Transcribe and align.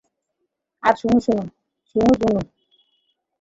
আর, 0.83 0.93
Sonu 0.99 1.17
Gopu? 2.21 2.39